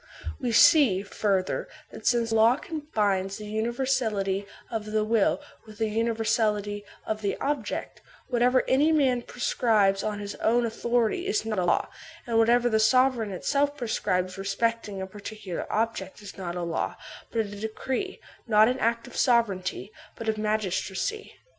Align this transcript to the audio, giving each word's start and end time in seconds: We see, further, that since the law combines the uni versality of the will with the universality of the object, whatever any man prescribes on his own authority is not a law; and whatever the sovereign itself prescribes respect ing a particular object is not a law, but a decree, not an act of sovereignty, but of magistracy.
We 0.39 0.51
see, 0.51 1.03
further, 1.03 1.67
that 1.91 2.07
since 2.07 2.31
the 2.31 2.35
law 2.35 2.55
combines 2.55 3.37
the 3.37 3.45
uni 3.45 3.69
versality 3.69 4.47
of 4.71 4.85
the 4.85 5.03
will 5.05 5.39
with 5.67 5.77
the 5.77 5.89
universality 5.89 6.83
of 7.05 7.21
the 7.21 7.37
object, 7.39 8.01
whatever 8.27 8.63
any 8.67 8.91
man 8.91 9.21
prescribes 9.21 10.01
on 10.01 10.17
his 10.17 10.33
own 10.37 10.65
authority 10.65 11.27
is 11.27 11.45
not 11.45 11.59
a 11.59 11.65
law; 11.65 11.87
and 12.25 12.39
whatever 12.39 12.67
the 12.67 12.79
sovereign 12.79 13.31
itself 13.31 13.77
prescribes 13.77 14.39
respect 14.39 14.89
ing 14.89 15.03
a 15.03 15.05
particular 15.05 15.71
object 15.71 16.19
is 16.23 16.35
not 16.35 16.55
a 16.55 16.63
law, 16.63 16.95
but 17.31 17.41
a 17.41 17.43
decree, 17.43 18.19
not 18.47 18.67
an 18.67 18.79
act 18.79 19.05
of 19.05 19.15
sovereignty, 19.15 19.91
but 20.17 20.27
of 20.27 20.35
magistracy. 20.35 21.35